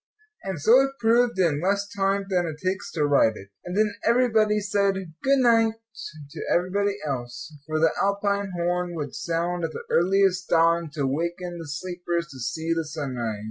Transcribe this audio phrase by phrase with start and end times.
[0.43, 3.49] And so it proved in less time than it takes to write it.
[3.63, 5.73] And then everybody said "good night"
[6.31, 11.59] to everybody else; for the Alpine horn would sound at the earliest dawn to waken
[11.59, 13.39] the sleepers to see the sunrise.